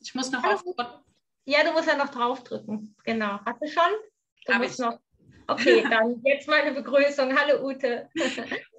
[0.00, 0.62] Ich muss noch auf.
[1.44, 2.94] Ja, du musst ja noch draufdrücken.
[3.04, 3.40] Genau.
[3.44, 3.90] Hast du schon?
[4.46, 4.84] Du Hab musst ich.
[4.84, 4.98] noch.
[5.46, 7.36] Okay, dann jetzt meine Begrüßung.
[7.36, 8.08] Hallo Ute.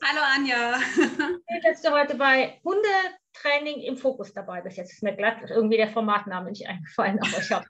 [0.04, 0.80] Hallo Anja.
[0.96, 4.78] Schön, dass du heute bei Hundetraining im Fokus dabei bist.
[4.78, 7.66] Jetzt ist mir glatt irgendwie der Formatname nicht eingefallen, aber ich habe.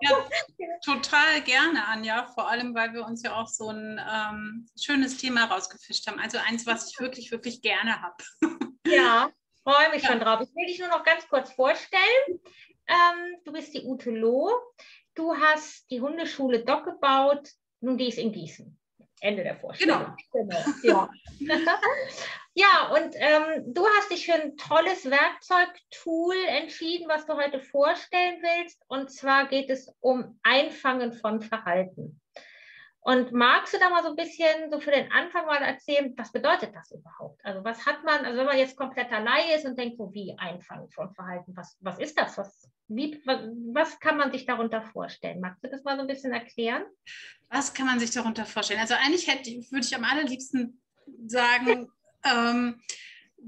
[0.00, 0.24] Ja,
[0.84, 2.26] total gerne, Anja.
[2.28, 6.20] Vor allem, weil wir uns ja auch so ein ähm, schönes Thema rausgefischt haben.
[6.20, 8.16] Also eins, was ich wirklich, wirklich gerne habe.
[8.86, 9.30] Ja,
[9.66, 10.40] freue mich schon drauf.
[10.40, 12.40] Ich will dich nur noch ganz kurz vorstellen.
[12.86, 14.50] Ähm, du bist die Ute Loh.
[15.14, 17.50] Du hast die Hundeschule Doc gebaut.
[17.80, 18.78] Nun, die ist in Gießen.
[19.20, 20.14] Ende der Vorstellung.
[20.30, 20.56] Genau.
[20.82, 21.10] Ja,
[22.54, 28.40] ja und ähm, du hast dich für ein tolles Werkzeugtool entschieden, was du heute vorstellen
[28.42, 28.82] willst.
[28.88, 32.20] Und zwar geht es um Einfangen von Verhalten.
[33.06, 36.32] Und magst du da mal so ein bisschen so für den Anfang mal erzählen, was
[36.32, 37.40] bedeutet das überhaupt?
[37.44, 40.34] Also was hat man, also wenn man jetzt kompletter Laie ist und denkt, so wie
[40.36, 42.36] Einfangen von Verhalten, was, was ist das?
[42.36, 45.38] Was, wie, was, was kann man sich darunter vorstellen?
[45.38, 46.82] Magst du das mal so ein bisschen erklären?
[47.48, 48.80] Was kann man sich darunter vorstellen?
[48.80, 50.82] Also eigentlich hätte, würde ich am allerliebsten
[51.28, 51.88] sagen,
[52.24, 52.82] ähm,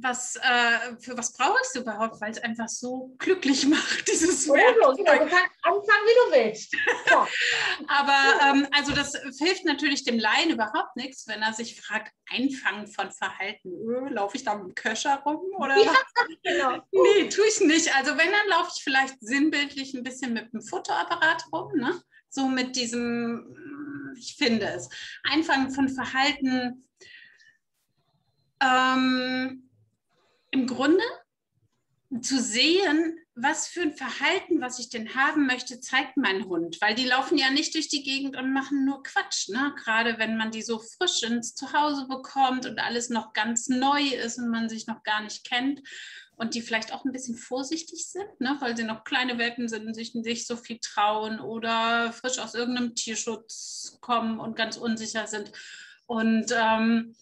[0.01, 4.61] was, äh, für was brauchst du überhaupt, weil es einfach so glücklich macht, dieses Oder
[4.61, 4.97] so, Werkzeug.
[4.97, 6.77] genau, du kannst anfangen, wie du willst.
[7.89, 12.87] Aber ähm, also das hilft natürlich dem Laien überhaupt nichts, wenn er sich fragt, Einfangen
[12.87, 13.69] von Verhalten.
[13.69, 15.77] Äh, laufe ich da mit dem Köcher rum oder?
[15.79, 15.95] Ja,
[16.45, 16.83] genau.
[16.93, 17.95] Nee, tue ich nicht.
[17.97, 22.01] Also wenn, dann laufe ich vielleicht sinnbildlich ein bisschen mit dem Fotoapparat rum, ne?
[22.31, 24.89] So mit diesem, ich finde es.
[25.31, 26.87] Einfangen von Verhalten.
[28.61, 29.68] Ähm,
[30.51, 31.05] Im Grunde
[32.23, 36.81] zu sehen, was für ein Verhalten, was ich denn haben möchte, zeigt mein Hund.
[36.81, 39.49] Weil die laufen ja nicht durch die Gegend und machen nur Quatsch.
[39.51, 39.75] Ne?
[39.77, 44.39] Gerade wenn man die so frisch ins Zuhause bekommt und alles noch ganz neu ist
[44.39, 45.83] und man sich noch gar nicht kennt
[46.37, 48.57] und die vielleicht auch ein bisschen vorsichtig sind, ne?
[48.61, 52.55] weil sie noch kleine Welpen sind und sich nicht so viel trauen oder frisch aus
[52.55, 55.53] irgendeinem Tierschutz kommen und ganz unsicher sind.
[56.07, 57.15] Und ähm,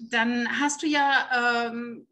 [0.00, 2.08] dann hast du ja ähm,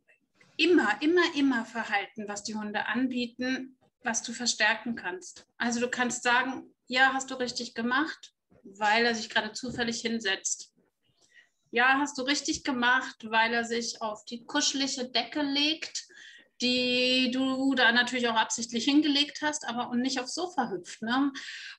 [0.56, 5.46] immer, immer, immer Verhalten, was die Hunde anbieten, was du verstärken kannst.
[5.56, 8.32] Also du kannst sagen, ja, hast du richtig gemacht,
[8.62, 10.72] weil er sich gerade zufällig hinsetzt.
[11.70, 16.06] Ja, hast du richtig gemacht, weil er sich auf die kuschelige Decke legt,
[16.60, 21.02] die du da natürlich auch absichtlich hingelegt hast, aber und nicht aufs Sofa hüpft.
[21.02, 21.32] Ne?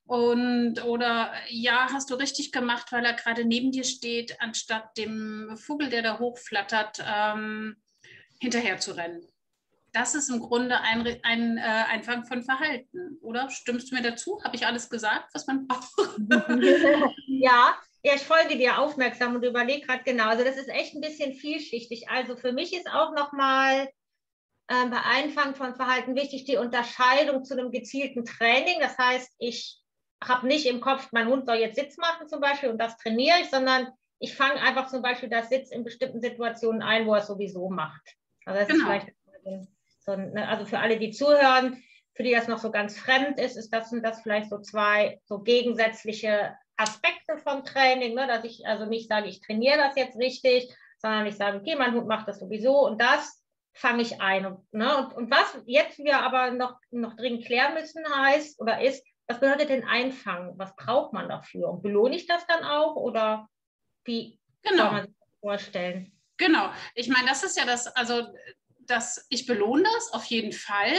[0.03, 5.56] Und oder ja, hast du richtig gemacht, weil er gerade neben dir steht, anstatt dem
[5.56, 7.78] Vogel, der da hochflattert, ähm,
[8.40, 9.25] hinterher zu rennen.
[9.94, 13.50] Das ist im Grunde ein, ein äh, Einfang von Verhalten, oder?
[13.50, 14.41] Stimmst du mir dazu?
[14.44, 16.19] Habe ich alles gesagt, was man braucht?
[17.28, 20.28] ja, ja, ich folge dir aufmerksam und überlege gerade genau.
[20.28, 22.09] Also das ist echt ein bisschen vielschichtig.
[22.09, 23.90] Also für mich ist auch nochmal
[24.68, 28.79] äh, bei Einfangen von Verhalten wichtig die Unterscheidung zu einem gezielten Training.
[28.79, 29.79] Das heißt, ich
[30.24, 33.40] habe nicht im Kopf, mein Hund soll jetzt Sitz machen zum Beispiel und das trainiere
[33.41, 33.88] ich, sondern
[34.19, 37.69] ich fange einfach zum Beispiel das Sitz in bestimmten Situationen ein, wo er es sowieso
[37.69, 38.16] macht.
[38.45, 38.79] Also das Genau.
[38.79, 39.16] ist vielleicht
[40.00, 41.81] so, ein- ne, also für alle, die zuhören,
[42.13, 45.19] für die das noch so ganz fremd ist, ist das, sind das vielleicht so zwei
[45.25, 50.17] so gegensätzliche Aspekte vom Training, ne, dass ich also nicht sage, ich trainiere das jetzt
[50.17, 54.45] richtig, sondern ich sage, okay, mein Hund macht das sowieso und das fange ich ein.
[54.45, 58.81] Und, ne, und, und was jetzt wir aber noch, noch dringend klären müssen, heißt oder
[58.81, 60.53] ist, was bedeutet denn Einfangen?
[60.57, 61.69] Was braucht man dafür?
[61.69, 63.50] Und belohne ich das dann auch oder
[64.06, 64.91] wie kann Genau.
[64.91, 66.12] man sich das vorstellen?
[66.38, 66.72] Genau.
[66.96, 68.28] Ich meine, das ist ja das, also
[68.79, 70.94] das, ich belohne das auf jeden Fall.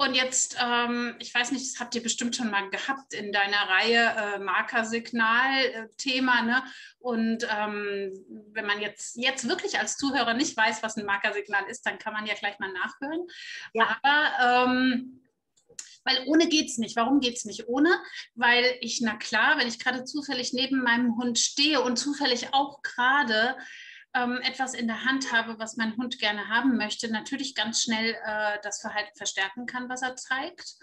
[0.00, 3.68] Und jetzt, ähm, ich weiß nicht, das habt ihr bestimmt schon mal gehabt in deiner
[3.68, 6.42] Reihe äh, Markersignal-Thema.
[6.42, 6.62] Ne?
[7.00, 8.12] Und ähm,
[8.52, 12.12] wenn man jetzt, jetzt wirklich als Zuhörer nicht weiß, was ein Markersignal ist, dann kann
[12.12, 13.26] man ja gleich mal nachhören.
[13.74, 13.98] Ja.
[14.00, 15.20] Aber ähm,
[16.04, 16.94] weil ohne geht es nicht.
[16.94, 17.90] Warum geht es nicht ohne?
[18.36, 22.82] Weil ich, na klar, wenn ich gerade zufällig neben meinem Hund stehe und zufällig auch
[22.82, 23.56] gerade
[24.18, 28.16] ähm, etwas in der Hand habe, was mein Hund gerne haben möchte, natürlich ganz schnell
[28.24, 30.76] äh, das Verhalten verstärken kann, was er zeigt.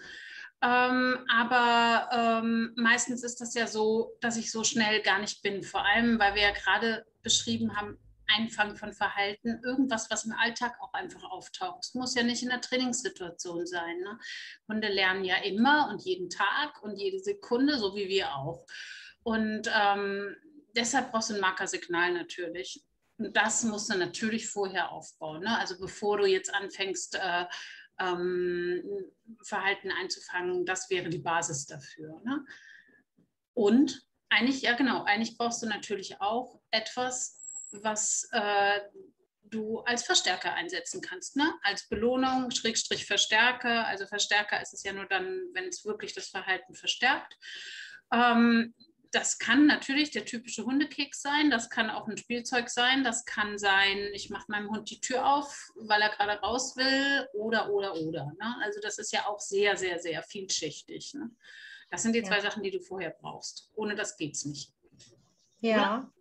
[0.62, 5.62] Ähm, aber ähm, meistens ist das ja so, dass ich so schnell gar nicht bin.
[5.62, 10.76] Vor allem, weil wir ja gerade beschrieben haben, Einfangen von Verhalten, irgendwas, was im Alltag
[10.80, 11.84] auch einfach auftaucht.
[11.84, 13.98] Es muss ja nicht in der Trainingssituation sein.
[14.00, 14.18] Ne?
[14.68, 18.66] Hunde lernen ja immer und jeden Tag und jede Sekunde, so wie wir auch.
[19.22, 20.34] Und ähm,
[20.74, 22.82] deshalb brauchst du ein Markersignal natürlich.
[23.18, 25.42] Das musst du natürlich vorher aufbauen.
[25.42, 25.58] Ne?
[25.58, 27.46] Also bevor du jetzt anfängst, äh,
[27.98, 28.82] ähm,
[29.42, 32.20] Verhalten einzufangen, das wäre die Basis dafür.
[32.24, 32.44] Ne?
[33.54, 37.38] Und eigentlich, ja genau, eigentlich brauchst du natürlich auch etwas,
[37.70, 38.80] was äh,
[39.44, 41.36] du als Verstärker einsetzen kannst.
[41.36, 41.54] Ne?
[41.62, 43.86] Als Belohnung, Schrägstrich Verstärker.
[43.86, 45.24] Also Verstärker ist es ja nur dann,
[45.54, 47.36] wenn es wirklich das Verhalten verstärkt.
[48.12, 48.74] Ähm,
[49.16, 53.56] das kann natürlich der typische Hundekeks sein, das kann auch ein Spielzeug sein, das kann
[53.56, 57.94] sein, ich mache meinem Hund die Tür auf, weil er gerade raus will, oder, oder,
[57.96, 58.26] oder.
[58.38, 58.56] Ne?
[58.62, 61.14] Also das ist ja auch sehr, sehr, sehr vielschichtig.
[61.14, 61.30] Ne?
[61.90, 62.26] Das sind die ja.
[62.26, 63.70] zwei Sachen, die du vorher brauchst.
[63.74, 64.74] Ohne das geht es nicht.
[65.60, 65.76] Ja.
[65.76, 66.12] ja.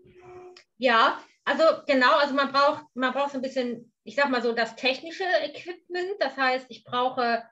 [0.77, 4.53] Ja, also genau, also man braucht, man braucht so ein bisschen, ich sag mal so,
[4.53, 6.15] das technische Equipment.
[6.19, 7.43] Das heißt, ich brauche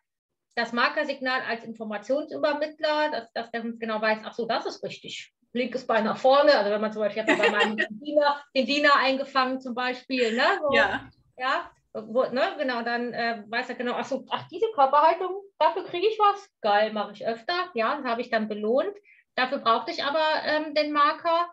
[0.55, 5.33] das Markersignal als Informationsübermittler, dass, dass der Hund genau weiß, ach so, das ist richtig.
[5.53, 9.61] Linkes Bein nach vorne, also wenn man zum Beispiel bei meinem Diener, den Diener eingefangen
[9.61, 10.43] zum Beispiel, ne?
[10.61, 11.09] So, ja.
[11.37, 15.85] Ja, wo, ne, genau, dann äh, weiß er genau, ach so, ach, diese Körperhaltung, dafür
[15.85, 16.49] kriege ich was.
[16.61, 17.69] Geil, mache ich öfter.
[17.75, 18.95] Ja, das habe ich dann belohnt.
[19.35, 21.51] Dafür brauchte ich aber ähm, den Marker.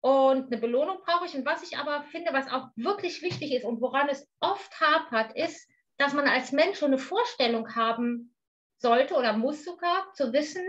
[0.00, 1.34] Und eine Belohnung brauche ich.
[1.36, 5.36] Und was ich aber finde, was auch wirklich wichtig ist und woran es oft hapert,
[5.36, 5.68] ist,
[5.98, 8.34] dass man als Mensch schon eine Vorstellung haben
[8.78, 10.64] sollte oder muss sogar, zu wissen,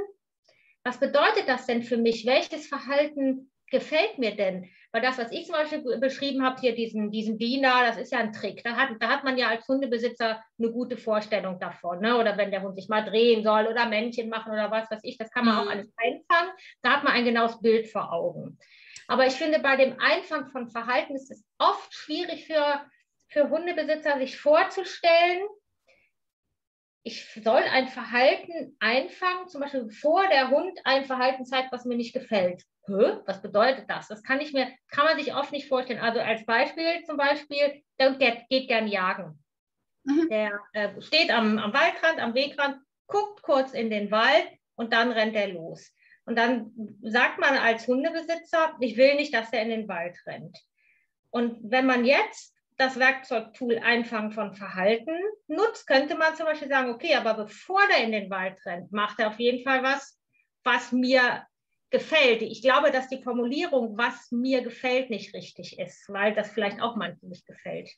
[0.84, 2.26] was bedeutet das denn für mich?
[2.26, 4.70] Welches Verhalten gefällt mir denn?
[4.92, 8.20] Weil das, was ich zum Beispiel beschrieben habe, hier diesen, diesen Diener, das ist ja
[8.20, 8.64] ein Trick.
[8.64, 12.00] Da hat, da hat man ja als Hundebesitzer eine gute Vorstellung davon.
[12.00, 12.16] Ne?
[12.16, 15.18] Oder wenn der Hund sich mal drehen soll oder Männchen machen oder was weiß ich,
[15.18, 15.62] das kann man mhm.
[15.62, 16.52] auch alles einfangen.
[16.84, 18.60] Da hat man ein genaues Bild vor Augen.
[19.08, 22.86] Aber ich finde, bei dem Einfang von Verhalten ist es oft schwierig für
[23.34, 25.42] für Hundebesitzer sich vorzustellen,
[27.06, 31.98] ich soll ein Verhalten einfangen, zum Beispiel bevor der Hund ein Verhalten zeigt, was mir
[31.98, 32.64] nicht gefällt.
[32.86, 33.18] Hä?
[33.26, 34.08] Was bedeutet das?
[34.08, 36.00] Das kann ich mir, kann man sich oft nicht vorstellen.
[36.00, 39.44] Also als Beispiel zum Beispiel, der Hund geht gern jagen.
[40.06, 40.30] Mhm.
[40.30, 42.78] Der äh, steht am, am Waldrand, am Wegrand,
[43.08, 45.94] guckt kurz in den Wald und dann rennt er los.
[46.26, 46.72] Und dann
[47.02, 50.58] sagt man als Hundebesitzer, ich will nicht, dass er in den Wald rennt.
[51.32, 55.18] Und wenn man jetzt das Werkzeugtool Einfangen von Verhalten
[55.48, 59.20] nutzt, könnte man zum Beispiel sagen, okay, aber bevor der in den Wald rennt, macht
[59.20, 60.20] er auf jeden Fall was,
[60.64, 61.46] was mir
[61.90, 62.42] gefällt.
[62.42, 66.96] Ich glaube, dass die Formulierung, was mir gefällt, nicht richtig ist, weil das vielleicht auch
[66.96, 67.90] manchen nicht gefällt.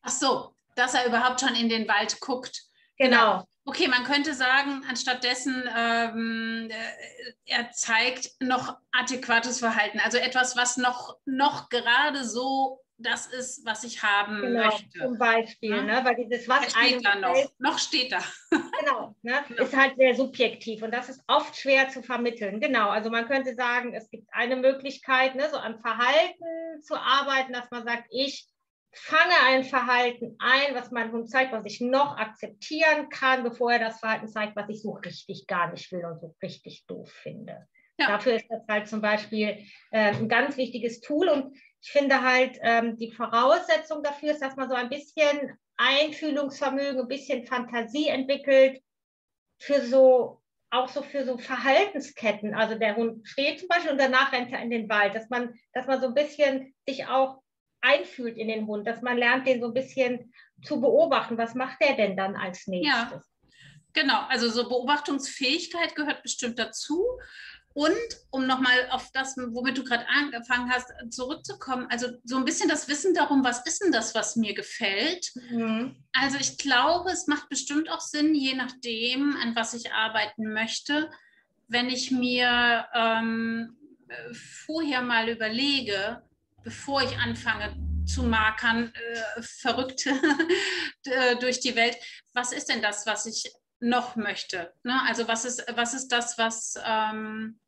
[0.00, 2.62] Ach so, dass er überhaupt schon in den Wald guckt.
[2.96, 3.16] Genau.
[3.16, 3.44] genau.
[3.64, 10.56] Okay, man könnte sagen, anstatt dessen, ähm, äh, er zeigt noch adäquates Verhalten, also etwas,
[10.56, 14.98] was noch, noch gerade so das ist, was ich haben genau, möchte.
[14.98, 15.82] Zum Beispiel, ja?
[15.82, 16.00] ne?
[16.04, 17.52] weil dieses was steht da noch.
[17.58, 18.20] noch steht da.
[18.50, 19.44] genau, ne?
[19.48, 22.60] genau, ist halt sehr subjektiv und das ist oft schwer zu vermitteln.
[22.60, 27.52] Genau, also man könnte sagen, es gibt eine Möglichkeit, ne, so an Verhalten zu arbeiten,
[27.52, 28.46] dass man sagt, ich
[28.94, 33.78] fange ein Verhalten ein, was mein Hund zeigt, was ich noch akzeptieren kann, bevor er
[33.78, 37.66] das Verhalten zeigt, was ich so richtig gar nicht will und so richtig doof finde.
[37.98, 38.08] Ja.
[38.08, 39.58] Dafür ist das halt zum Beispiel
[39.90, 44.54] äh, ein ganz wichtiges Tool und ich finde halt, ähm, die Voraussetzung dafür ist, dass
[44.54, 48.80] man so ein bisschen Einfühlungsvermögen, ein bisschen Fantasie entwickelt
[49.58, 50.40] für so,
[50.70, 52.54] auch so für so Verhaltensketten.
[52.54, 55.54] Also der Hund steht zum Beispiel und danach rennt er in den Wald, dass man,
[55.72, 57.42] dass man so ein bisschen sich auch
[57.80, 60.32] einfühlt in den Hund, dass man lernt, den so ein bisschen
[60.62, 61.36] zu beobachten.
[61.36, 63.10] Was macht der denn dann als nächstes?
[63.10, 63.22] Ja.
[63.94, 67.04] Genau, also so Beobachtungsfähigkeit gehört bestimmt dazu.
[67.74, 67.96] Und
[68.30, 72.88] um nochmal auf das, womit du gerade angefangen hast, zurückzukommen, also so ein bisschen das
[72.88, 75.32] Wissen darum, was ist denn das, was mir gefällt.
[75.34, 75.96] Mhm.
[76.12, 81.10] Also ich glaube, es macht bestimmt auch Sinn, je nachdem, an was ich arbeiten möchte,
[81.68, 83.76] wenn ich mir ähm,
[84.66, 86.22] vorher mal überlege,
[86.62, 87.74] bevor ich anfange
[88.06, 90.06] zu markern, äh, verrückt
[91.40, 91.96] durch die Welt,
[92.34, 93.50] was ist denn das, was ich
[93.82, 94.72] noch möchte?
[94.82, 94.98] Ne?
[95.06, 96.74] Also was ist, was ist das, was...
[96.84, 97.58] Ähm,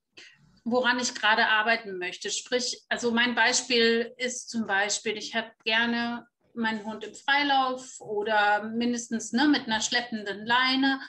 [0.66, 2.30] woran ich gerade arbeiten möchte.
[2.30, 8.62] Sprich, also mein Beispiel ist zum Beispiel, ich hätte gerne meinen Hund im Freilauf oder
[8.62, 11.00] mindestens ne, mit einer schleppenden Leine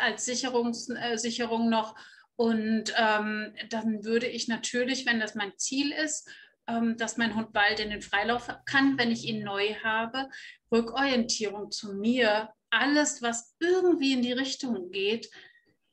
[0.00, 1.96] als Sicherungs, äh, Sicherung noch.
[2.36, 6.30] Und ähm, dann würde ich natürlich, wenn das mein Ziel ist,
[6.68, 10.28] ähm, dass mein Hund bald in den Freilauf kann, wenn ich ihn neu habe,
[10.70, 15.30] Rückorientierung zu mir, alles, was irgendwie in die Richtung geht,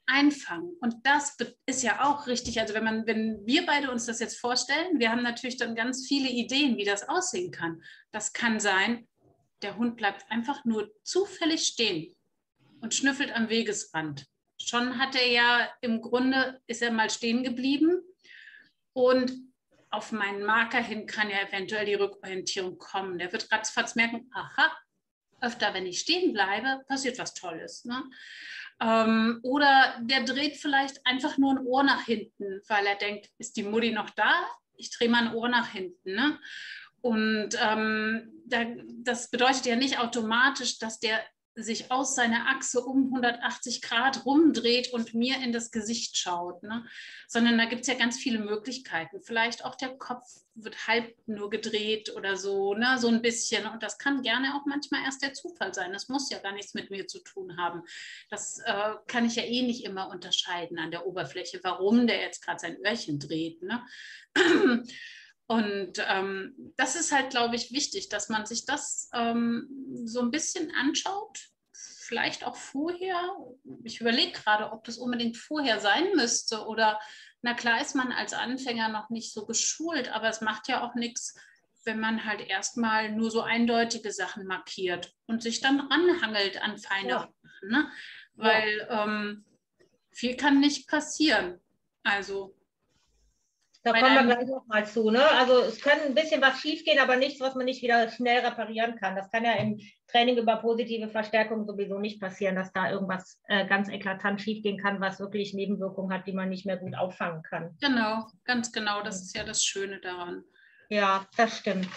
[0.08, 0.76] einfangen.
[0.82, 2.60] Und das ist ja auch richtig.
[2.60, 6.08] Also wenn man, wenn wir beide uns das jetzt vorstellen, wir haben natürlich dann ganz
[6.08, 7.82] viele Ideen, wie das aussehen kann.
[8.12, 9.08] Das kann sein,
[9.62, 12.16] der Hund bleibt einfach nur zufällig stehen
[12.82, 14.26] und schnüffelt am Wegesrand.
[14.62, 18.02] Schon hat er ja im Grunde, ist er mal stehen geblieben
[18.94, 19.34] und
[19.90, 23.18] auf meinen Marker hin kann ja eventuell die Rückorientierung kommen.
[23.18, 24.76] Der wird ratzfatz merken, aha,
[25.42, 27.86] öfter, wenn ich stehen bleibe, passiert was Tolles.
[27.86, 28.04] Ne?
[28.82, 33.56] Ähm, oder der dreht vielleicht einfach nur ein Ohr nach hinten, weil er denkt, ist
[33.58, 34.34] die Mutti noch da?
[34.76, 36.16] Ich drehe mal ein Ohr nach hinten.
[36.16, 36.40] Ne?
[37.02, 38.66] Und ähm, da,
[39.04, 41.20] das bedeutet ja nicht automatisch, dass der
[41.56, 46.86] sich aus seiner Achse um 180 Grad rumdreht und mir in das Gesicht schaut, ne?
[47.28, 49.22] sondern da gibt es ja ganz viele Möglichkeiten.
[49.22, 52.98] Vielleicht auch der Kopf wird halb nur gedreht oder so, ne?
[53.00, 53.68] so ein bisschen.
[53.68, 55.94] Und das kann gerne auch manchmal erst der Zufall sein.
[55.94, 57.84] Das muss ja gar nichts mit mir zu tun haben.
[58.30, 62.44] Das äh, kann ich ja eh nicht immer unterscheiden an der Oberfläche, warum der jetzt
[62.44, 63.62] gerade sein Öhrchen dreht.
[63.62, 63.82] Ne?
[65.48, 69.70] Und ähm, das ist halt, glaube ich, wichtig, dass man sich das ähm,
[70.06, 71.40] so ein bisschen anschaut.
[71.72, 73.36] Vielleicht auch vorher.
[73.84, 76.66] Ich überlege gerade, ob das unbedingt vorher sein müsste.
[76.66, 77.00] Oder,
[77.42, 80.96] na klar, ist man als Anfänger noch nicht so geschult, aber es macht ja auch
[80.96, 81.36] nichts,
[81.84, 87.10] wenn man halt erstmal nur so eindeutige Sachen markiert und sich dann ranhangelt an feine
[87.10, 87.20] ja.
[87.20, 87.70] Sachen.
[87.70, 87.92] Ne?
[88.34, 89.04] Weil ja.
[89.04, 89.46] ähm,
[90.12, 91.60] viel kann nicht passieren.
[92.04, 92.55] Also
[93.86, 95.12] da kommen wir gleich noch mal zu.
[95.12, 95.24] Ne?
[95.24, 98.96] Also es kann ein bisschen was schiefgehen, aber nichts, was man nicht wieder schnell reparieren
[98.96, 99.16] kann.
[99.16, 103.68] Das kann ja im Training über positive Verstärkung sowieso nicht passieren, dass da irgendwas äh,
[103.68, 107.78] ganz eklatant schiefgehen kann, was wirklich Nebenwirkungen hat, die man nicht mehr gut auffangen kann.
[107.80, 109.04] Genau, ganz genau.
[109.04, 110.44] Das ist ja das Schöne daran.
[110.90, 111.88] Ja, das stimmt.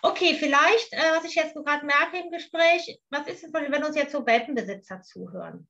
[0.00, 3.96] Okay, vielleicht, äh, was ich jetzt gerade merke im Gespräch, was ist es, wenn uns
[3.96, 5.68] jetzt so Welpenbesitzer zuhören?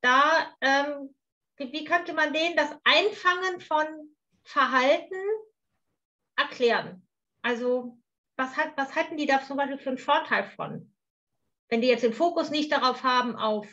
[0.00, 1.14] Da, ähm,
[1.58, 4.15] wie könnte man denen das Einfangen von
[4.46, 5.22] Verhalten
[6.36, 7.06] erklären.
[7.42, 7.98] Also
[8.36, 10.92] was, hat, was hatten die da zum Beispiel für einen Vorteil von?
[11.68, 13.66] Wenn die jetzt den Fokus nicht darauf haben, auf,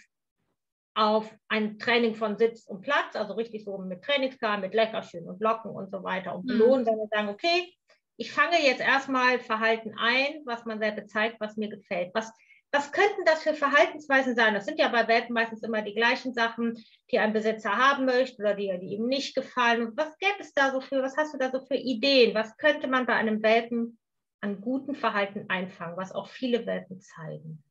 [0.96, 5.42] auf ein Training von Sitz und Platz, also richtig so mit Trainingsplan, mit Leckerchen und
[5.42, 6.48] Locken und so weiter und mhm.
[6.48, 7.72] belohnen, sondern sagen, okay,
[8.18, 12.12] ich fange jetzt erstmal Verhalten ein, was man selber zeigt, was mir gefällt.
[12.14, 12.32] Was,
[12.74, 14.56] was könnten das für Verhaltensweisen sein?
[14.56, 18.42] Das sind ja bei Welpen meistens immer die gleichen Sachen, die ein Besitzer haben möchte
[18.42, 19.92] oder die, die ihm nicht gefallen.
[19.96, 22.34] Was gäbe es da so für, was hast du da so für Ideen?
[22.34, 24.00] Was könnte man bei einem Welpen
[24.42, 27.64] an guten Verhalten einfangen, was auch viele Welpen zeigen?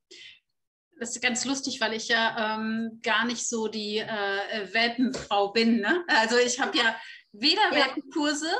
[1.00, 5.80] Das ist ganz lustig, weil ich ja ähm, gar nicht so die äh, Welpenfrau bin.
[5.80, 6.04] Ne?
[6.06, 6.94] Also ich habe ja
[7.32, 7.86] weder ja.
[7.86, 8.50] Welpenkurse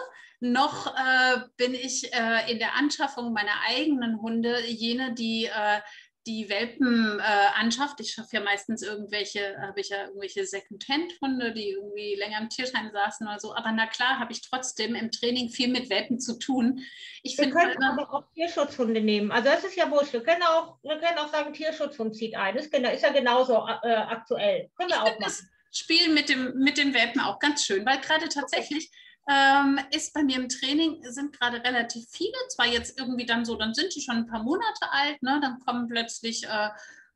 [0.40, 5.80] noch äh, bin ich äh, in der Anschaffung meiner eigenen Hunde jene, die äh,
[6.26, 12.14] die Welpenanschaft, äh, ich schaffe ja meistens irgendwelche, habe ich ja irgendwelche Second-Hand-Hunde, die irgendwie
[12.14, 13.54] länger im Tierschein saßen oder so.
[13.54, 16.84] Aber na klar, habe ich trotzdem im Training viel mit Welpen zu tun.
[17.22, 19.32] Ich wir können halt, aber auch Tierschutzhunde nehmen.
[19.32, 20.12] Also das ist ja wurscht.
[20.12, 22.54] Wir können auch, wir können auch sagen, Tierschutzhund zieht ein.
[22.56, 24.70] Das ist ja genauso äh, aktuell.
[24.76, 25.24] Können wir auch machen.
[25.24, 28.98] Das Spiel mit, dem, mit den Welpen auch ganz schön, weil gerade tatsächlich okay
[29.28, 33.56] ähm, ist bei mir im Training, sind gerade relativ viele, zwar jetzt irgendwie dann so,
[33.56, 35.38] dann sind die schon ein paar Monate alt, ne?
[35.40, 36.70] dann kommen plötzlich äh,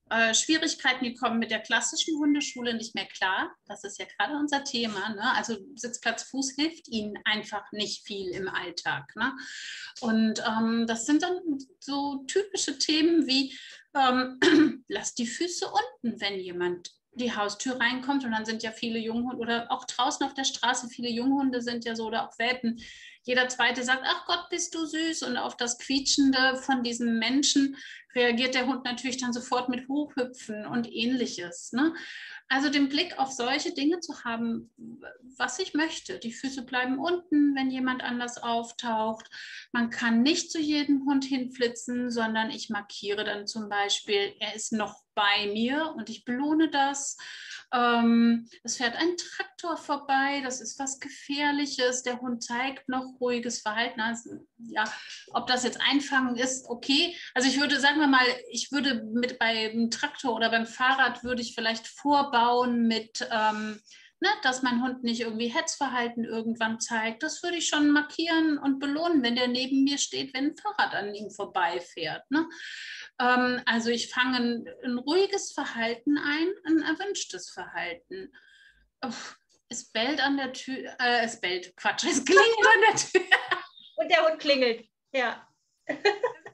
[0.09, 3.53] äh, Schwierigkeiten, die kommen mit der klassischen Hundeschule nicht mehr klar.
[3.67, 5.09] Das ist ja gerade unser Thema.
[5.09, 5.35] Ne?
[5.35, 9.05] Also Sitzplatz Fuß hilft ihnen einfach nicht viel im Alltag.
[9.17, 9.33] Ne?
[10.01, 11.41] Und ähm, das sind dann
[11.81, 13.59] so typische Themen wie,
[13.97, 14.39] ähm,
[14.89, 19.39] lass die Füße unten, wenn jemand die Haustür reinkommt und dann sind ja viele Junghunde
[19.39, 22.81] oder auch draußen auf der Straße, viele Junghunde sind ja so oder auch Welpen.
[23.27, 27.77] Jeder zweite sagt, ach Gott, bist du süß und auf das Quietschende von diesem Menschen
[28.15, 31.73] reagiert der Hund natürlich dann sofort mit Hochhüpfen und ähnliches.
[31.73, 31.93] Ne?
[32.49, 34.71] Also den Blick auf solche Dinge zu haben,
[35.37, 36.21] was ich möchte.
[36.21, 39.29] Die Füße bleiben unten, wenn jemand anders auftaucht.
[39.73, 44.73] Man kann nicht zu jedem Hund hinflitzen, sondern ich markiere dann zum Beispiel, er ist
[44.73, 47.17] noch bei mir und ich belohne das.
[47.73, 52.03] Ähm, es fährt ein Traktor vorbei, das ist was Gefährliches.
[52.03, 54.01] Der Hund zeigt noch ruhiges Verhalten.
[54.01, 54.85] Also, ja,
[55.33, 57.17] ob das jetzt einfangen ist, okay.
[57.35, 61.43] Also ich würde, sagen wir mal, ich würde mit beim Traktor oder beim Fahrrad würde
[61.43, 63.81] ich vielleicht vorbauen mit ähm,
[64.19, 67.23] Ne, dass mein Hund nicht irgendwie Hetzverhalten irgendwann zeigt.
[67.23, 70.95] Das würde ich schon markieren und belohnen, wenn der neben mir steht, wenn ein Fahrrad
[70.95, 72.23] an ihm vorbeifährt.
[72.31, 72.49] Ne?
[73.19, 78.33] Ähm, also ich fange ein, ein, ruhiges Verhalten ein, ein erwünschtes Verhalten.
[79.05, 83.39] Uff, es bellt an der Tür, äh, es bellt, Quatsch, es klingelt an der Tür.
[83.97, 85.49] Und der Hund klingelt, ja.
[85.87, 85.97] Es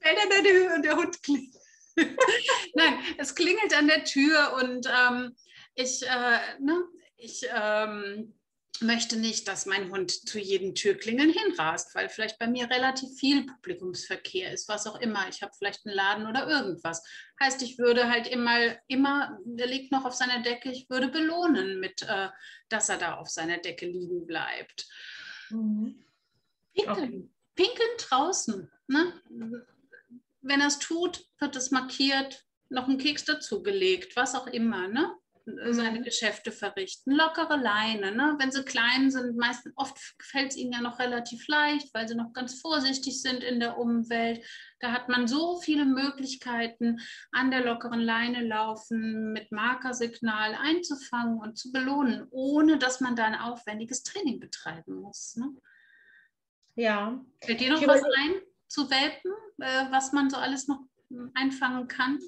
[0.01, 1.57] bellt an der Tür und der Hund klingelt.
[2.75, 5.37] Nein, es klingelt an der Tür und ähm,
[5.75, 6.85] ich, äh, ne,
[7.17, 8.35] ich ähm,
[8.81, 13.47] möchte nicht, dass mein Hund zu jedem Türklingeln hinrast, weil vielleicht bei mir relativ viel
[13.47, 15.29] Publikumsverkehr ist, was auch immer.
[15.29, 17.03] Ich habe vielleicht einen Laden oder irgendwas.
[17.41, 21.81] Heißt, ich würde halt immer, immer, der liegt noch auf seiner Decke, ich würde belohnen
[21.81, 22.29] mit, äh,
[22.69, 24.89] dass er da auf seiner Decke liegen bleibt.
[25.51, 26.03] Mhm.
[26.75, 26.97] Pinkeln.
[26.97, 27.29] Okay.
[27.55, 28.71] Pinkeln draußen.
[28.87, 29.13] Ne?
[30.41, 34.89] Wenn er es tut, wird es markiert, noch ein Keks dazugelegt, was auch immer.
[34.89, 35.15] Ne?
[35.71, 36.03] Seine.
[36.03, 37.13] Geschäfte verrichten.
[37.13, 38.37] Lockere Leine, ne?
[38.39, 42.15] wenn sie klein sind, meistens oft fällt es ihnen ja noch relativ leicht, weil sie
[42.15, 44.45] noch ganz vorsichtig sind in der Umwelt.
[44.81, 51.57] Da hat man so viele Möglichkeiten, an der lockeren Leine laufen, mit Markersignal einzufangen und
[51.57, 55.37] zu belohnen, ohne dass man da ein aufwendiges Training betreiben muss.
[55.37, 55.55] Ne?
[56.75, 57.25] Ja.
[57.43, 60.81] Fällt dir noch was ein zu Welpen, äh, was man so alles noch
[61.35, 62.19] einfangen kann?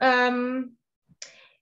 [0.00, 0.76] Ähm,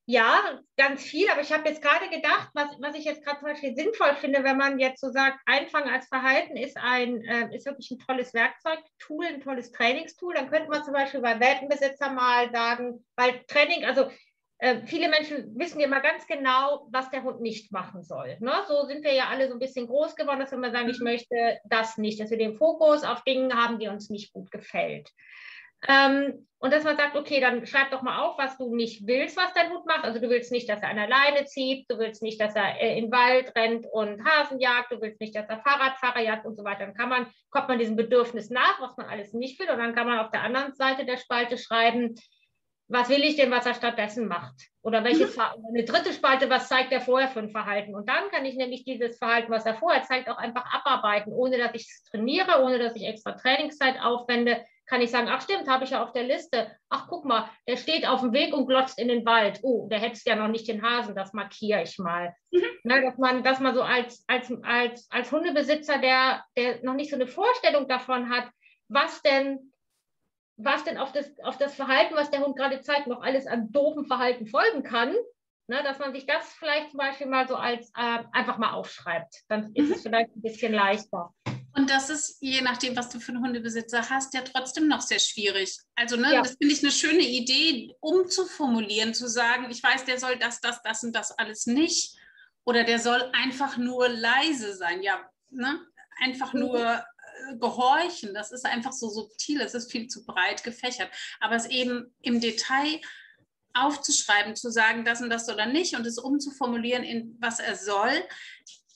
[0.07, 3.49] ja, ganz viel, aber ich habe jetzt gerade gedacht, was, was ich jetzt gerade zum
[3.49, 7.67] Beispiel sinnvoll finde, wenn man jetzt so sagt, Einfangen als Verhalten ist, ein, äh, ist
[7.67, 12.11] wirklich ein tolles Werkzeug, Tool, ein tolles Trainingstool, dann könnte man zum Beispiel bei Welpenbesitzer
[12.11, 14.11] mal sagen, weil Training, also
[14.59, 18.37] äh, viele Menschen wissen ja immer ganz genau, was der Hund nicht machen soll.
[18.41, 18.53] Ne?
[18.67, 20.99] So sind wir ja alle so ein bisschen groß geworden, dass wir immer sagen, ich
[20.99, 21.05] mhm.
[21.05, 25.11] möchte das nicht, dass wir den Fokus auf Dingen haben, die uns nicht gut gefällt.
[25.89, 29.37] Ähm, und dass man sagt, okay, dann schreib doch mal auf, was du nicht willst,
[29.37, 30.05] was dein Hund macht.
[30.05, 32.81] Also du willst nicht, dass er an der Leine zieht, du willst nicht, dass er
[32.81, 36.47] äh, in den Wald rennt und Hasen jagt, du willst nicht, dass er Fahrradfahrer jagt
[36.47, 36.87] und so weiter.
[36.87, 39.71] Dann kann man, kommt man diesem Bedürfnis nach, was man alles nicht will.
[39.71, 42.15] Und dann kann man auf der anderen Seite der Spalte schreiben,
[42.87, 44.55] was will ich denn, was er stattdessen macht?
[44.83, 45.67] Oder welche mhm.
[45.69, 47.95] eine dritte Spalte, was zeigt er vorher für ein Verhalten?
[47.95, 51.59] Und dann kann ich nämlich dieses Verhalten, was er vorher zeigt, auch einfach abarbeiten, ohne
[51.59, 55.71] dass ich es trainiere, ohne dass ich extra Trainingszeit aufwende, kann ich sagen, ach stimmt,
[55.71, 56.71] habe ich ja auf der Liste.
[56.91, 59.61] Ach, guck mal, der steht auf dem Weg und glotzt in den Wald.
[59.63, 62.35] Oh, der hättest ja noch nicht den Hasen, das markiere ich mal.
[62.51, 62.67] Mhm.
[62.85, 67.09] Na, dass, man, dass man so als, als, als, als Hundebesitzer, der, der noch nicht
[67.09, 68.51] so eine Vorstellung davon hat,
[68.89, 69.73] was denn,
[70.59, 73.73] was denn auf das, auf das Verhalten, was der Hund gerade zeigt, noch alles an
[73.73, 75.17] doofen Verhalten folgen kann,
[75.69, 79.45] na, dass man sich das vielleicht zum Beispiel mal so als äh, einfach mal aufschreibt.
[79.49, 79.95] Dann ist mhm.
[79.95, 81.33] es vielleicht ein bisschen leichter.
[81.75, 85.19] Und das ist, je nachdem, was du für einen Hundebesitzer hast, ja trotzdem noch sehr
[85.19, 85.79] schwierig.
[85.95, 86.43] Also, ne, ja.
[86.43, 90.83] das finde ich eine schöne Idee, umzuformulieren, zu sagen, ich weiß, der soll das, das,
[90.83, 92.17] das und das alles nicht.
[92.65, 95.03] Oder der soll einfach nur leise sein.
[95.03, 95.81] Ja, ne?
[96.21, 96.61] einfach mhm.
[96.61, 98.35] nur äh, gehorchen.
[98.35, 101.11] Das ist einfach so subtil, es ist viel zu breit gefächert.
[101.41, 103.01] Aber es eben im Detail
[103.75, 108.13] aufzuschreiben, zu sagen, das und das oder nicht und es umzuformulieren, in was er soll,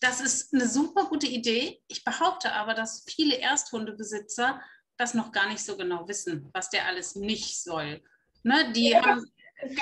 [0.00, 1.80] das ist eine super gute Idee.
[1.88, 4.60] Ich behaupte aber, dass viele Ersthundebesitzer
[4.96, 8.02] das noch gar nicht so genau wissen, was der alles nicht soll.
[8.42, 8.72] Ne?
[8.72, 9.24] Die ja, haben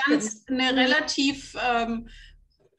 [0.07, 2.09] ganz eine relativ ähm,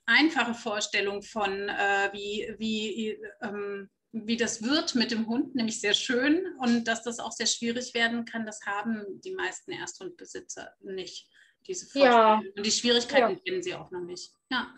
[0.06, 5.94] einfache Vorstellung von, äh, wie, wie, ähm, wie das wird mit dem Hund, nämlich sehr
[5.94, 6.46] schön.
[6.58, 11.28] Und dass das auch sehr schwierig werden kann, das haben die meisten Ersthundbesitzer nicht
[11.66, 12.42] diese Vorstellung.
[12.42, 12.42] Ja.
[12.56, 13.40] Und die Schwierigkeiten ja.
[13.44, 14.32] kennen sie auch noch nicht.
[14.50, 14.68] Ja,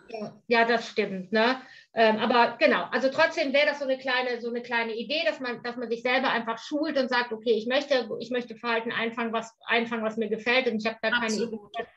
[0.46, 1.30] ja, das stimmt.
[1.32, 1.60] Ne?
[1.94, 5.40] Ähm, aber genau, also trotzdem wäre das so eine kleine, so eine kleine Idee, dass
[5.40, 8.92] man, dass man sich selber einfach schult und sagt, okay, ich möchte, ich möchte Verhalten
[8.92, 11.50] einfangen, was einfangen, was mir gefällt und ich habe da Absolut.
[11.50, 11.90] keine Idee.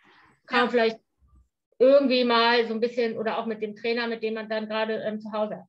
[0.48, 1.00] Kann man vielleicht
[1.80, 4.96] irgendwie mal so ein bisschen oder auch mit dem Trainer, mit dem man dann gerade
[4.96, 5.64] ähm, zu Hause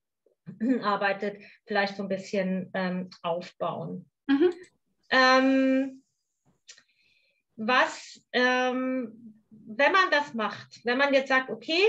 [0.82, 4.10] arbeitet, vielleicht so ein bisschen ähm, aufbauen.
[4.26, 6.01] Mhm.
[7.56, 11.82] Was, ähm, wenn man das macht, wenn man jetzt sagt, okay,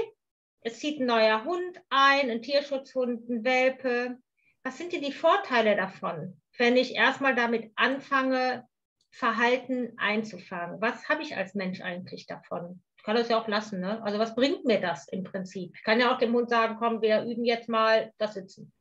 [0.61, 4.17] es zieht ein neuer Hund ein, ein Tierschutzhund, ein Welpe,
[4.63, 8.67] was sind denn die Vorteile davon, wenn ich erstmal damit anfange,
[9.11, 10.81] Verhalten einzufangen?
[10.81, 12.81] Was habe ich als Mensch eigentlich davon?
[12.97, 14.01] Ich kann das ja auch lassen, ne?
[14.03, 15.73] Also was bringt mir das im Prinzip?
[15.75, 18.73] Ich kann ja auch dem Hund sagen, komm, wir üben jetzt mal das Sitzen.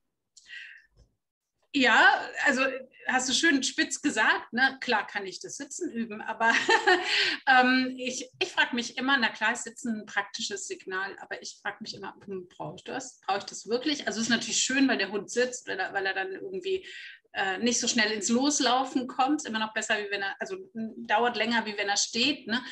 [1.75, 2.63] Ja, also
[3.07, 4.79] hast du schön spitz gesagt, ne?
[4.81, 6.53] klar kann ich das Sitzen üben, aber
[7.49, 11.59] ähm, ich, ich frage mich immer, na klar ist Sitzen ein praktisches Signal, aber ich
[11.63, 13.21] frage mich immer, hm, brauche ich das?
[13.27, 14.07] Brauche ich das wirklich?
[14.07, 16.87] Also es ist natürlich schön, weil der Hund sitzt, weil er, weil er dann irgendwie
[17.33, 21.37] äh, nicht so schnell ins Loslaufen kommt, immer noch besser, wie wenn er, also dauert
[21.37, 22.47] länger, wie wenn er steht.
[22.47, 22.63] Ne?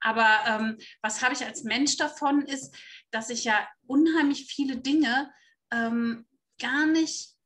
[0.00, 2.74] Aber ähm, was habe ich als Mensch davon, ist,
[3.10, 5.32] dass ich ja unheimlich viele Dinge
[5.70, 6.26] ähm,
[6.58, 7.37] gar nicht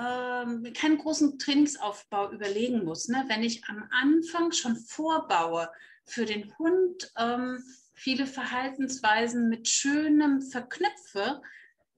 [0.00, 3.08] ähm, keinen großen Trainingsaufbau überlegen muss.
[3.08, 3.24] Ne?
[3.28, 5.68] Wenn ich am Anfang schon vorbaue
[6.04, 7.62] für den Hund ähm,
[7.94, 11.42] viele Verhaltensweisen mit Schönem verknüpfe,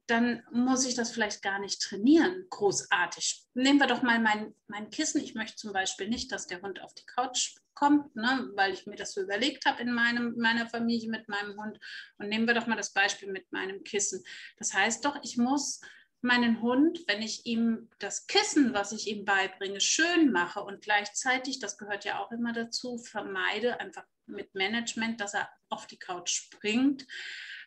[0.07, 3.45] dann muss ich das vielleicht gar nicht trainieren, großartig.
[3.55, 5.23] Nehmen wir doch mal mein, mein Kissen.
[5.23, 8.87] Ich möchte zum Beispiel nicht, dass der Hund auf die Couch kommt, ne, weil ich
[8.87, 11.79] mir das so überlegt habe in meinem, meiner Familie mit meinem Hund.
[12.19, 14.25] Und nehmen wir doch mal das Beispiel mit meinem Kissen.
[14.59, 15.81] Das heißt doch, ich muss
[16.22, 21.58] meinen Hund, wenn ich ihm das Kissen, was ich ihm beibringe, schön mache und gleichzeitig,
[21.58, 26.30] das gehört ja auch immer dazu, vermeide einfach mit Management, dass er auf die Couch
[26.30, 27.06] springt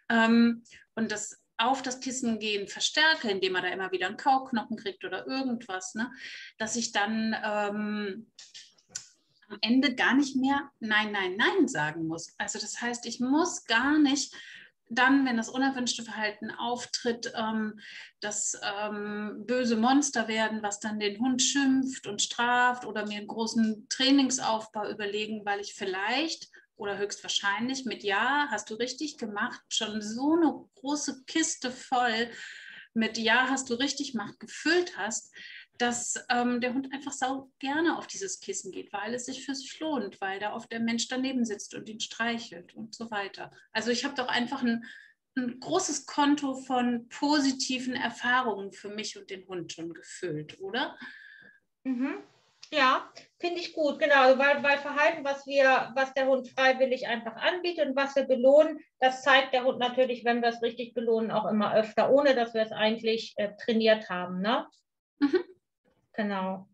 [0.10, 0.64] ähm,
[0.96, 5.06] und das auf das Kissen gehen verstärke, indem er da immer wieder einen Kauknochen kriegt
[5.06, 6.12] oder irgendwas, ne?
[6.58, 8.32] dass ich dann ähm,
[9.48, 12.34] am Ende gar nicht mehr Nein, Nein, Nein sagen muss.
[12.38, 14.34] Also das heißt, ich muss gar nicht
[14.96, 17.80] dann, wenn das unerwünschte Verhalten auftritt, ähm,
[18.22, 23.28] das ähm, böse Monster werden, was dann den Hund schimpft und straft oder mir einen
[23.28, 30.02] großen Trainingsaufbau überlegen, weil ich vielleicht oder höchstwahrscheinlich mit Ja, hast du richtig gemacht, schon
[30.02, 32.30] so eine große Kiste voll
[32.94, 35.34] mit Ja, hast du richtig gemacht, gefüllt hast,
[35.78, 39.56] dass ähm, der Hund einfach sau gerne auf dieses Kissen geht, weil es sich für
[39.56, 43.52] sich lohnt, weil da oft der Mensch daneben sitzt und ihn streichelt und so weiter.
[43.74, 44.86] Also ich habe doch einfach ein,
[45.38, 50.98] ein, großes Konto von positiven Erfahrungen für mich und den Hund schon gefüllt, oder?
[51.84, 52.24] Mhm.
[52.72, 57.08] Ja, finde ich gut, genau, also weil, weil Verhalten, was wir, was der Hund freiwillig
[57.08, 60.96] einfach anbietet und was wir belohnen, das zeigt der Hund natürlich, wenn wir es richtig
[60.96, 64.42] belohnen, auch immer öfter, ohne dass wir es eigentlich äh, trainiert haben.
[64.42, 64.66] Ne?
[65.20, 65.44] Mhm.
[66.16, 66.68] Genau.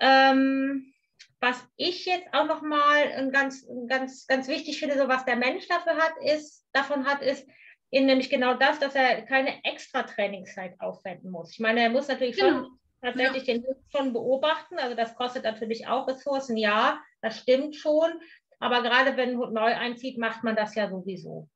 [0.00, 0.92] Ähm,
[1.40, 5.68] was ich jetzt auch noch mal ganz, ganz, ganz wichtig finde, so was der Mensch
[5.68, 7.46] dafür hat, ist, davon hat, ist
[7.90, 11.52] eben nämlich genau das, dass er keine extra Trainingszeit aufwenden muss.
[11.52, 12.64] Ich meine, er muss natürlich genau.
[12.64, 13.54] schon tatsächlich ja.
[13.54, 14.78] den Hund schon beobachten.
[14.78, 18.10] Also das kostet natürlich auch Ressourcen, ja, das stimmt schon.
[18.58, 21.48] Aber gerade wenn ein Hund neu einzieht, macht man das ja sowieso.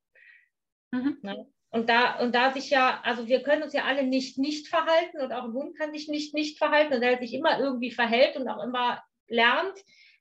[0.93, 1.19] Mhm.
[1.23, 1.47] Ne?
[1.71, 5.21] Und da, und da sich ja, also wir können uns ja alle nicht nicht verhalten
[5.21, 6.95] und auch ein Hund kann sich nicht nicht verhalten.
[6.95, 9.79] Und er sich immer irgendwie verhält und auch immer lernt,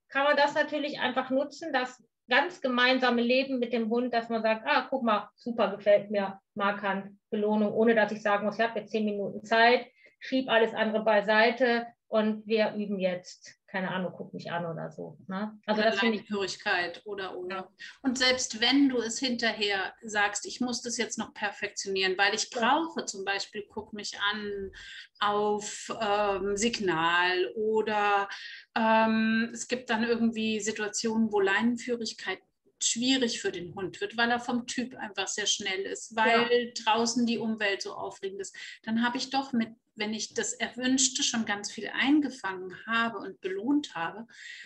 [0.09, 4.43] kann man das natürlich einfach nutzen, das ganz gemeinsame Leben mit dem Hund, dass man
[4.43, 8.61] sagt, ah, guck mal, super, gefällt mir, Markan, Belohnung, ohne dass ich sagen muss, ich
[8.61, 9.87] habe jetzt zehn Minuten Zeit,
[10.19, 15.17] schieb alles andere beiseite und wir üben jetzt keine Ahnung, guck mich an oder so.
[15.27, 15.57] Ne?
[15.65, 17.71] Also das finde ich Hörigkeit oder oder.
[18.01, 22.49] Und selbst wenn du es hinterher sagst, ich muss das jetzt noch perfektionieren, weil ich
[22.49, 24.71] brauche zum Beispiel, guck mich an
[25.19, 28.27] auf ähm, Signal oder
[28.75, 32.39] ähm, es gibt dann irgendwie Situationen, wo Leinenführigkeit
[32.81, 36.83] schwierig für den Hund wird, weil er vom Typ einfach sehr schnell ist, weil ja.
[36.85, 39.69] draußen die Umwelt so aufregend ist, dann habe ich doch mit
[39.99, 44.25] wenn ich das Erwünschte schon ganz viel eingefangen habe und belohnt habe,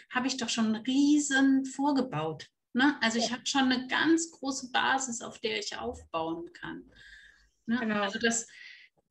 [0.10, 2.48] habe ich doch schon einen riesen vorgebaut.
[2.74, 2.98] Ne?
[3.02, 6.84] Also ich habe schon eine ganz große Basis, auf der ich aufbauen kann.
[7.66, 7.80] Ne?
[7.80, 8.02] Genau.
[8.02, 8.48] Also das,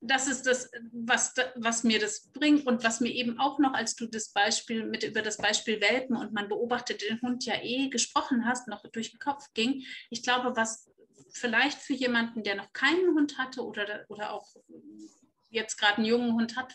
[0.01, 3.95] das ist das, was, was mir das bringt und was mir eben auch noch, als
[3.95, 7.89] du das Beispiel mit über das Beispiel Welpen und man beobachtet den Hund ja eh
[7.89, 9.85] gesprochen hast, noch durch den Kopf ging.
[10.11, 10.91] Ich glaube, was
[11.33, 14.55] vielleicht für jemanden, der noch keinen Hund hatte oder, oder auch
[15.53, 16.75] jetzt gerade einen jungen Hund hat,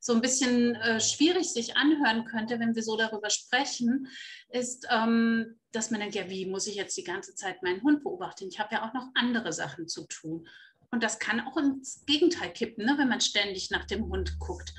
[0.00, 4.08] so ein bisschen äh, schwierig sich anhören könnte, wenn wir so darüber sprechen,
[4.50, 8.02] ist, ähm, dass man denkt, ja, wie muss ich jetzt die ganze Zeit meinen Hund
[8.02, 8.48] beobachten?
[8.48, 10.46] Ich habe ja auch noch andere Sachen zu tun.
[10.90, 14.72] Und das kann auch ins Gegenteil kippen, ne, wenn man ständig nach dem Hund guckt.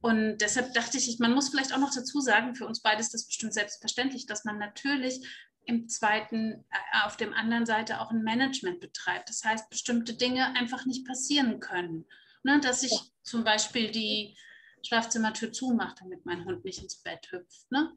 [0.00, 3.14] Und deshalb dachte ich, man muss vielleicht auch noch dazu sagen, für uns beide ist
[3.14, 5.26] das bestimmt selbstverständlich, dass man natürlich
[5.64, 9.28] im zweiten, äh, auf dem anderen Seite auch ein Management betreibt.
[9.28, 12.06] Das heißt, bestimmte Dinge einfach nicht passieren können.
[12.48, 13.00] Ne, dass ich ja.
[13.22, 14.34] zum Beispiel die
[14.82, 17.70] Schlafzimmertür zumache, damit mein Hund nicht ins Bett hüpft.
[17.70, 17.92] Ne?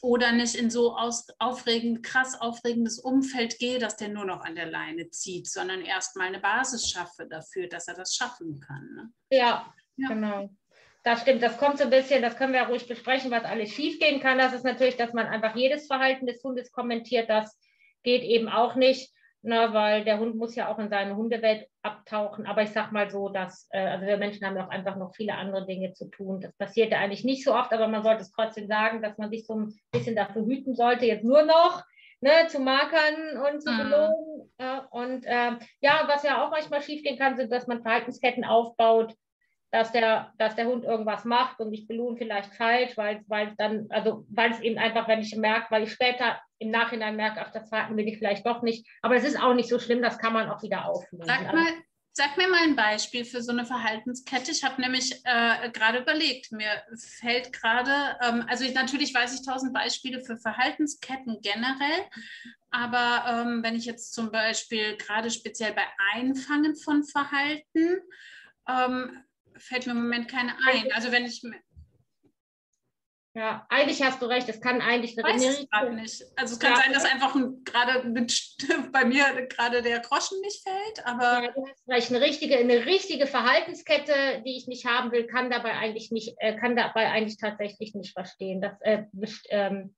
[0.00, 4.54] Oder nicht in so aus, aufregend, krass aufregendes Umfeld gehe, dass der nur noch an
[4.54, 8.94] der Leine zieht, sondern erstmal eine Basis schaffe dafür, dass er das schaffen kann.
[8.94, 9.12] Ne?
[9.30, 10.50] Ja, ja, genau.
[11.02, 13.70] Das stimmt, das kommt so ein bisschen, das können wir ja ruhig besprechen, was alles
[13.70, 14.38] schiefgehen kann.
[14.38, 17.28] Das ist natürlich, dass man einfach jedes Verhalten des Hundes kommentiert.
[17.28, 17.58] Das
[18.04, 22.46] geht eben auch nicht na, weil der Hund muss ja auch in seine Hundewelt abtauchen.
[22.46, 25.14] Aber ich sage mal so, dass, äh, also wir Menschen haben ja auch einfach noch
[25.14, 26.40] viele andere Dinge zu tun.
[26.40, 29.30] Das passiert ja eigentlich nicht so oft, aber man sollte es trotzdem sagen, dass man
[29.30, 31.82] sich so ein bisschen dafür hüten sollte, jetzt nur noch
[32.20, 33.78] ne, zu markern und zu mhm.
[33.78, 34.52] belohnen.
[34.58, 39.14] Äh, und äh, ja, was ja auch manchmal schiefgehen kann, sind, dass man Verhaltensketten aufbaut,
[39.70, 43.86] dass der, dass der Hund irgendwas macht und ich belohne vielleicht falsch, weil, weil dann,
[43.90, 47.52] also weil es eben einfach, wenn ich merke, weil ich später im Nachhinein merke, ach,
[47.52, 48.86] das Warten will ich vielleicht doch nicht.
[49.00, 51.24] Aber es ist auch nicht so schlimm, das kann man auch wieder auflösen.
[51.24, 51.66] Sag mal,
[52.12, 54.50] sag mir mal ein Beispiel für so eine Verhaltenskette.
[54.50, 56.82] Ich habe nämlich äh, gerade überlegt, mir
[57.20, 62.04] fällt gerade, ähm, also ich, natürlich weiß ich tausend Beispiele für Verhaltensketten generell,
[62.70, 68.00] aber ähm, wenn ich jetzt zum Beispiel gerade speziell bei Einfangen von Verhalten,
[68.68, 69.24] ähm,
[69.60, 70.92] fällt mir im Moment keine ein.
[70.92, 71.42] Also wenn ich
[73.32, 74.48] ja, eigentlich hast du recht.
[74.48, 76.24] Es kann eigentlich eine Weiß gerade nicht.
[76.34, 78.02] Also es kann ja, sein, dass einfach gerade
[78.92, 82.10] bei mir gerade der Groschen nicht fällt, aber ja, du hast recht.
[82.10, 86.56] Eine richtige, eine richtige Verhaltenskette, die ich nicht haben will, kann dabei eigentlich nicht, äh,
[86.56, 89.04] kann dabei eigentlich tatsächlich nicht verstehen, dass äh,
[89.50, 89.94] ähm,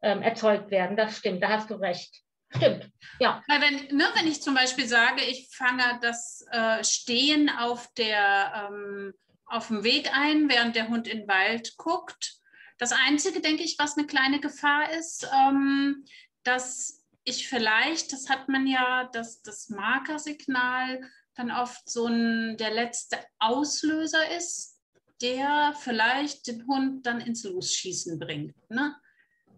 [0.00, 0.96] ähm, erzeugt werden.
[0.96, 1.42] Das stimmt.
[1.42, 2.22] Da hast du recht.
[2.56, 3.42] Stimmt, ja.
[3.48, 8.68] Weil wenn, ne, wenn ich zum Beispiel sage, ich fange das äh, Stehen auf, der,
[8.70, 9.14] ähm,
[9.46, 12.40] auf dem Weg ein, während der Hund in den Wald guckt,
[12.78, 16.04] Das Einzige, denke ich, was eine kleine Gefahr ist, ähm,
[16.42, 21.00] dass ich vielleicht, das hat man ja, dass das Markersignal
[21.36, 24.80] dann oft so ein, der letzte Auslöser ist,
[25.20, 28.56] der vielleicht den Hund dann ins Losschießen bringt.
[28.68, 28.96] Ne?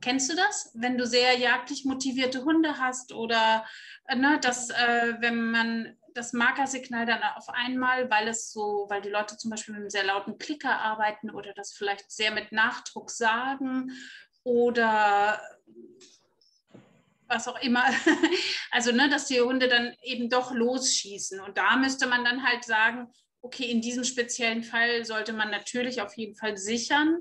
[0.05, 0.71] Kennst du das?
[0.75, 3.65] Wenn du sehr jagdlich motivierte Hunde hast oder
[4.07, 9.01] äh, ne, dass, äh, wenn man das Markersignal dann auf einmal, weil es so, weil
[9.01, 12.53] die Leute zum Beispiel mit einem sehr lauten Klicker arbeiten oder das vielleicht sehr mit
[12.53, 13.93] Nachdruck sagen
[14.43, 15.41] oder
[17.27, 17.85] was auch immer.
[18.71, 21.39] Also, ne, dass die Hunde dann eben doch losschießen.
[21.39, 23.09] Und da müsste man dann halt sagen,
[23.41, 27.21] okay, in diesem speziellen Fall sollte man natürlich auf jeden Fall sichern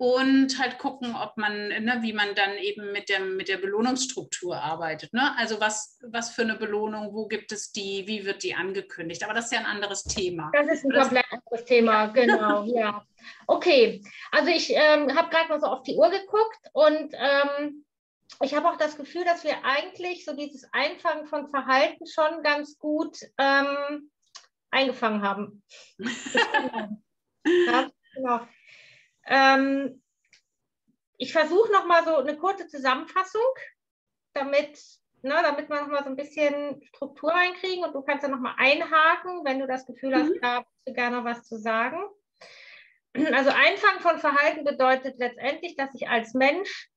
[0.00, 4.56] und halt gucken, ob man, ne, wie man dann eben mit der, mit der Belohnungsstruktur
[4.56, 5.12] arbeitet.
[5.12, 5.36] Ne?
[5.36, 9.22] Also was, was für eine Belohnung, wo gibt es die, wie wird die angekündigt?
[9.22, 10.50] Aber das ist ja ein anderes Thema.
[10.54, 13.04] Das ist ein komplett anderes Thema, genau, ja.
[13.46, 17.84] Okay, also ich ähm, habe gerade mal so auf die Uhr geguckt und ähm,
[18.40, 22.78] ich habe auch das Gefühl, dass wir eigentlich so dieses Einfangen von Verhalten schon ganz
[22.78, 24.10] gut ähm,
[24.70, 25.62] eingefangen haben.
[27.44, 28.40] ja, genau.
[29.26, 30.02] Ähm,
[31.18, 33.42] ich versuche nochmal so eine kurze Zusammenfassung,
[34.32, 34.80] damit,
[35.22, 39.44] ne, damit wir nochmal so ein bisschen Struktur reinkriegen und du kannst dann nochmal einhaken,
[39.44, 40.40] wenn du das Gefühl hast, mhm.
[40.40, 42.02] da würdest du gerne was zu sagen.
[43.14, 46.90] Also Einfangen von Verhalten bedeutet letztendlich, dass ich als Mensch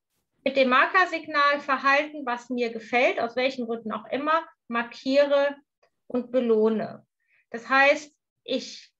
[0.45, 5.55] mit dem Markersignal Verhalten, was mir gefällt, aus welchen Gründen auch immer, markiere
[6.07, 7.05] und belohne.
[7.49, 8.92] Das heißt, ich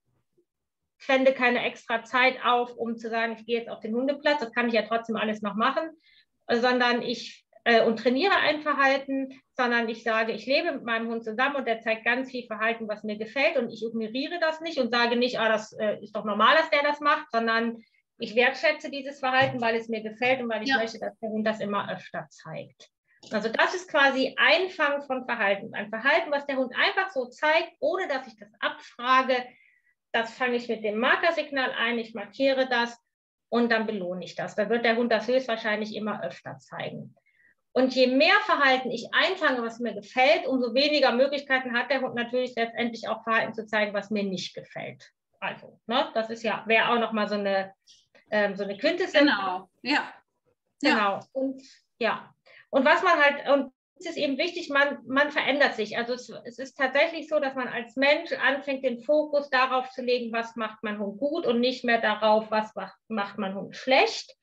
[1.03, 4.53] fände keine extra Zeit auf, um zu sagen, ich gehe jetzt auf den Hundeplatz, das
[4.53, 5.89] kann ich ja trotzdem alles noch machen,
[6.49, 11.23] sondern ich äh, und trainiere ein Verhalten, sondern ich sage, ich lebe mit meinem Hund
[11.23, 14.79] zusammen und der zeigt ganz viel Verhalten, was mir gefällt und ich ignoriere das nicht
[14.79, 17.77] und sage nicht, ah, das äh, ist doch normal, dass der das macht, sondern
[18.17, 20.77] ich wertschätze dieses Verhalten, weil es mir gefällt und weil ich ja.
[20.77, 22.89] möchte, dass der Hund das immer öfter zeigt.
[23.31, 25.73] Also das ist quasi Einfangen von Verhalten.
[25.73, 29.35] Ein Verhalten, was der Hund einfach so zeigt, ohne dass ich das abfrage,
[30.13, 32.97] das fange ich mit dem Markersignal ein, ich markiere das
[33.49, 34.56] und dann belohne ich das.
[34.56, 37.15] Da wird der Hund das höchstwahrscheinlich immer öfter zeigen.
[37.71, 42.13] Und je mehr Verhalten ich einfange, was mir gefällt, umso weniger Möglichkeiten hat der Hund
[42.13, 45.12] natürlich letztendlich auch Verhalten zu zeigen, was mir nicht gefällt.
[45.39, 47.73] Also, ne, das ist ja, wäre auch nochmal so eine,
[48.30, 49.30] ähm, so eine Quintessenz.
[49.30, 50.13] Genau, ja.
[50.82, 50.95] Genau.
[50.95, 51.19] Ja.
[51.34, 51.63] Und
[51.97, 52.34] ja.
[52.69, 55.97] Und was man halt, und es ist eben wichtig, man, man verändert sich.
[55.97, 60.01] Also es, es, ist tatsächlich so, dass man als Mensch anfängt, den Fokus darauf zu
[60.01, 63.75] legen, was macht mein Hund gut und nicht mehr darauf, was macht, macht mein Hund
[63.75, 64.36] schlecht.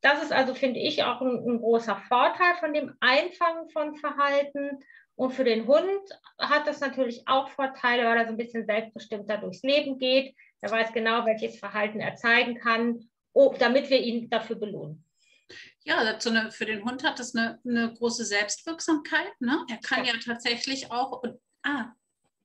[0.00, 4.80] Das ist also, finde ich, auch ein, ein großer Vorteil von dem Einfangen von Verhalten.
[5.16, 6.02] Und für den Hund
[6.38, 10.34] hat das natürlich auch Vorteile, weil er so ein bisschen selbstbestimmter durchs Leben geht.
[10.60, 13.08] Er weiß genau, welches Verhalten er zeigen kann,
[13.58, 15.04] damit wir ihn dafür belohnen.
[15.86, 19.38] Ja, so eine, für den Hund hat das eine, eine große Selbstwirksamkeit.
[19.40, 19.64] Ne?
[19.68, 21.92] Er kann ja, tatsächlich auch, und, ah,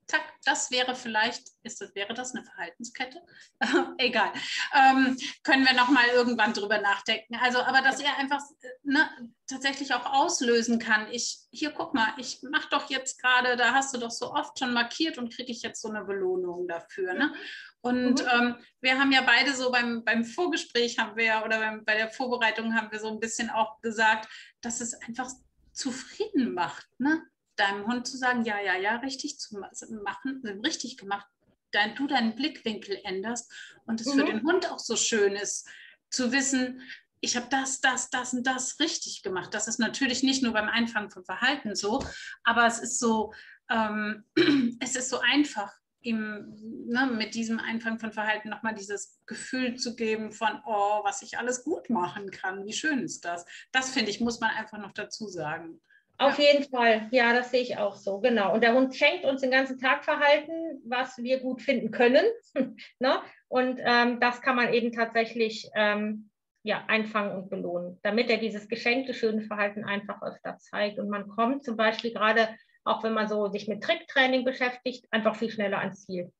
[0.09, 3.21] zack, das wäre vielleicht, ist das, wäre das eine Verhaltenskette?
[3.97, 4.31] Egal.
[4.73, 7.35] Ähm, können wir nochmal irgendwann drüber nachdenken.
[7.35, 8.41] Also, aber dass er einfach
[8.83, 9.07] ne,
[9.47, 11.07] tatsächlich auch auslösen kann.
[11.11, 14.57] Ich, hier guck mal, ich mache doch jetzt gerade, da hast du doch so oft
[14.57, 17.13] schon markiert und kriege ich jetzt so eine Belohnung dafür.
[17.13, 17.33] Ne?
[17.81, 18.29] Und mhm.
[18.33, 22.09] ähm, wir haben ja beide so beim, beim Vorgespräch haben wir oder beim, bei der
[22.09, 24.27] Vorbereitung haben wir so ein bisschen auch gesagt,
[24.61, 25.29] dass es einfach
[25.71, 27.23] zufrieden macht, ne?
[27.59, 31.27] Deinem Hund zu sagen, ja, ja, ja, richtig zu machen, richtig gemacht,
[31.71, 33.51] dein, du deinen Blickwinkel änderst
[33.85, 34.19] und es mhm.
[34.19, 35.67] für den Hund auch so schön ist,
[36.09, 36.81] zu wissen,
[37.21, 39.53] ich habe das, das, das und das richtig gemacht.
[39.53, 42.03] Das ist natürlich nicht nur beim Einfangen von Verhalten so,
[42.43, 43.33] aber es ist so,
[43.69, 44.23] ähm,
[44.79, 46.55] es ist so einfach ihm
[46.87, 51.37] ne, mit diesem Einfang von Verhalten nochmal dieses Gefühl zu geben von, oh, was ich
[51.37, 53.45] alles gut machen kann, wie schön ist das.
[53.73, 55.81] Das finde ich, muss man einfach noch dazu sagen.
[56.19, 56.45] Auf ja.
[56.45, 58.53] jeden Fall, ja, das sehe ich auch so, genau.
[58.53, 62.25] Und der Hund schenkt uns den ganzen Tag Verhalten, was wir gut finden können.
[62.99, 63.21] ne?
[63.47, 66.29] Und ähm, das kann man eben tatsächlich ähm,
[66.61, 70.99] ja, einfangen und belohnen, damit er dieses geschenkte schöne Verhalten einfach öfter zeigt.
[70.99, 72.49] Und man kommt zum Beispiel gerade
[72.83, 76.31] auch wenn man so sich mit Tricktraining beschäftigt, einfach viel schneller ans Ziel.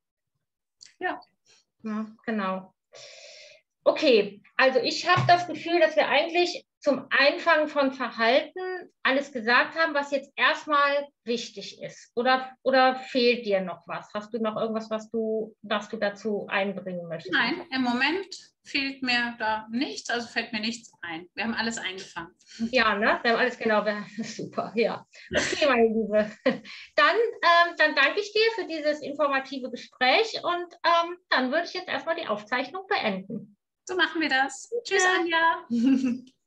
[0.99, 1.21] Ja.
[1.83, 2.73] ja genau.
[3.83, 9.77] Okay, also ich habe das Gefühl, dass wir eigentlich zum Einfangen von Verhalten alles gesagt
[9.77, 12.11] haben, was jetzt erstmal wichtig ist.
[12.15, 14.09] Oder, oder fehlt dir noch was?
[14.13, 17.33] Hast du noch irgendwas, was du, was du dazu einbringen möchtest?
[17.33, 18.27] Nein, im Moment
[18.63, 21.27] fehlt mir da nichts, also fällt mir nichts ein.
[21.33, 22.33] Wir haben alles eingefangen.
[22.71, 23.19] Ja, ne?
[23.23, 23.83] Wir haben alles genau.
[24.23, 25.05] Super, ja.
[25.35, 26.31] Okay, meine Liebe.
[26.95, 31.73] Dann, ähm, dann danke ich dir für dieses informative Gespräch und ähm, dann würde ich
[31.73, 33.57] jetzt erstmal die Aufzeichnung beenden.
[33.85, 34.71] So machen wir das.
[34.83, 35.65] Tschüss, Ja.
[35.69, 36.23] Anja.